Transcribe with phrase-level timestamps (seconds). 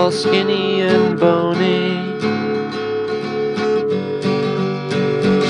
[0.00, 1.90] all skinny and bony.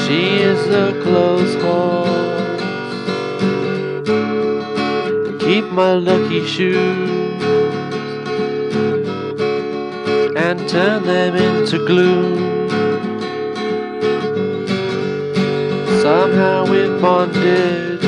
[0.03, 2.61] She is a clothes horse.
[5.45, 7.43] Keep my lucky shoes
[10.45, 12.37] and turn them into glue.
[16.03, 18.01] Somehow we've bonded.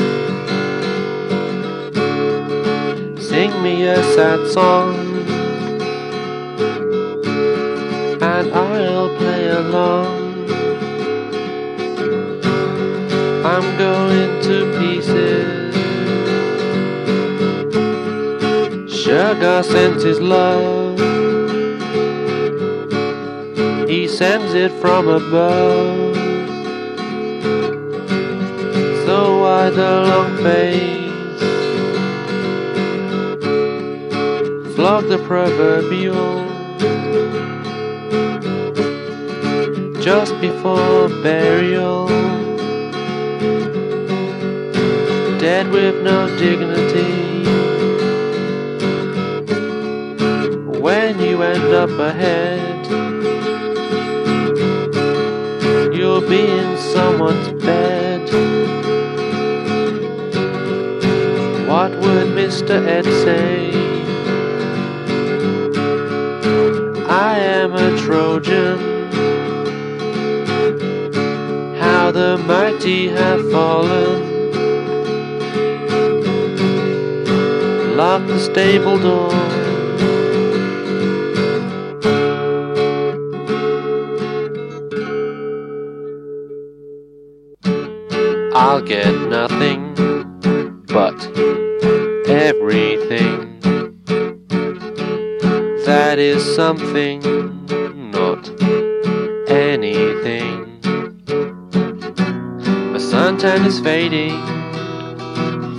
[3.29, 5.12] Sing me a sad song,
[8.51, 10.33] I'll play along.
[13.45, 15.73] I'm going to pieces.
[18.93, 20.97] Sugar sends his love.
[23.89, 26.15] He sends it from above.
[29.05, 31.03] So why the long face?
[34.75, 36.43] Flog the proverbial.
[40.01, 42.07] Just before burial.
[45.39, 47.43] Dead with no dignity.
[50.81, 52.85] When you end up ahead,
[55.95, 58.21] you'll be in someone's bed.
[61.69, 62.85] What would Mr.
[62.85, 64.02] Ed say?
[67.33, 68.77] I am a Trojan.
[71.81, 74.19] How the mighty have fallen.
[77.97, 79.31] Lock the stable door.
[88.53, 89.81] I'll get nothing
[90.85, 91.17] but
[92.29, 92.92] everything.
[95.85, 97.19] That is something,
[98.11, 98.49] not
[99.49, 100.79] anything.
[102.91, 104.53] My suntan is fading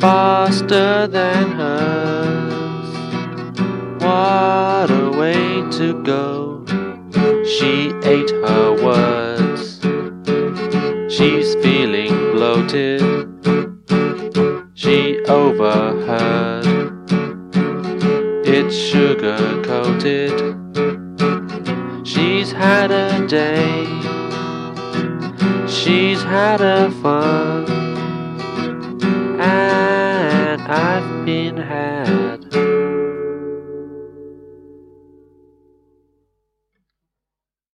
[0.00, 2.90] faster than hers.
[4.02, 6.62] What a way to go.
[7.46, 9.80] She ate her words.
[11.14, 13.00] She's feeling bloated.
[14.74, 16.66] She overheard.
[18.46, 20.56] It's sugar coated.
[22.06, 23.84] She's had a day.
[25.68, 27.66] She's had a fun.
[29.40, 32.23] And I've been had.